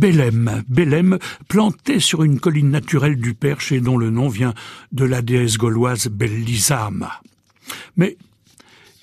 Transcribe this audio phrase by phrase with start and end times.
[0.00, 4.54] Bélem, Bélem, planté sur une colline naturelle du Perche et dont le nom vient
[4.92, 7.20] de la déesse gauloise Bellisama.
[7.98, 8.16] Mais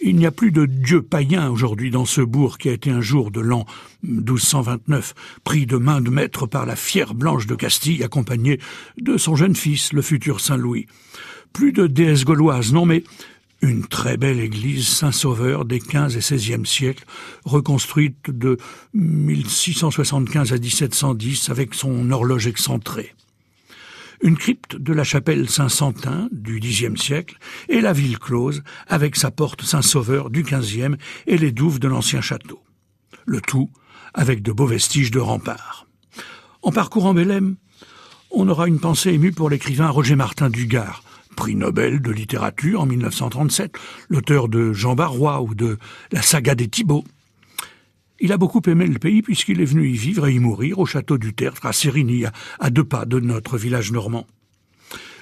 [0.01, 3.01] il n'y a plus de dieu païen aujourd'hui dans ce bourg qui a été un
[3.01, 3.67] jour de l'an
[4.01, 5.13] 1229
[5.43, 8.59] pris de main de maître par la fière Blanche de Castille accompagnée
[8.99, 10.87] de son jeune fils, le futur Saint Louis.
[11.53, 13.03] Plus de déesse gauloise, non mais
[13.61, 17.05] une très belle église Saint-Sauveur des XV et XVIe siècles,
[17.45, 18.57] reconstruite de
[18.93, 23.13] 1675 à 1710 avec son horloge excentrée.
[24.21, 27.37] Une crypte de la chapelle Saint-Santin du Xe siècle
[27.69, 30.95] et la ville close avec sa porte Saint-Sauveur du XVe
[31.27, 32.63] et les douves de l'ancien château.
[33.25, 33.69] Le tout
[34.13, 35.85] avec de beaux vestiges de remparts.
[36.63, 37.57] En parcourant Bélem,
[38.31, 41.03] on aura une pensée émue pour l'écrivain Roger Martin Dugard,
[41.37, 43.77] prix Nobel de littérature en 1937,
[44.09, 45.77] l'auteur de Jean Barrois ou de
[46.11, 47.05] La saga des Thibauts.
[48.19, 50.85] Il a beaucoup aimé le pays puisqu'il est venu y vivre et y mourir au
[50.85, 52.25] château du Tertre à Sérigny,
[52.59, 54.25] à deux pas de notre village normand.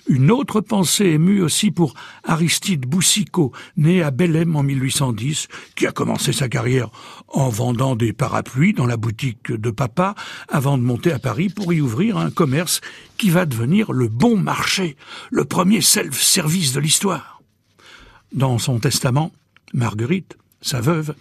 [0.08, 5.92] Une autre pensée émue aussi pour Aristide Boussicot, né à Bellem en 1810, qui a
[5.92, 6.92] commencé sa carrière
[7.28, 10.14] en vendant des parapluies dans la boutique de papa,
[10.48, 12.82] avant de monter à Paris pour y ouvrir un commerce
[13.18, 14.96] qui va devenir le bon marché,
[15.32, 17.42] le premier self-service de l'histoire.
[18.32, 19.32] Dans son testament,
[19.74, 21.16] Marguerite, sa veuve,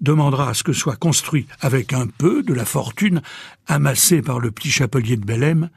[0.00, 3.20] demandera à ce que soit construit, avec un peu de la fortune
[3.66, 5.68] amassée par le petit chapelier de Bellem,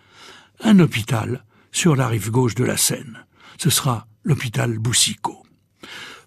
[0.62, 3.26] un hôpital sur la rive gauche de la Seine.
[3.58, 5.44] Ce sera l'hôpital Boussicot.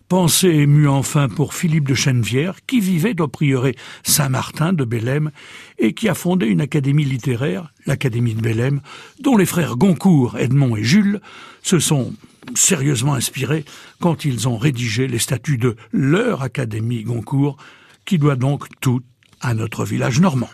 [0.08, 3.74] Pensée émue enfin pour Philippe de Chenevière, qui vivait au prieuré
[4.04, 5.32] Saint-Martin de Bélem
[5.78, 8.82] et qui a fondé une académie littéraire, l'Académie de Bélem,
[9.20, 11.20] dont les frères Goncourt, Edmond et Jules
[11.62, 12.14] se sont
[12.54, 13.64] sérieusement inspirés
[14.00, 17.56] quand ils ont rédigé les statuts de leur Académie Goncourt,
[18.04, 19.02] qui doit donc tout
[19.40, 20.50] à notre village normand.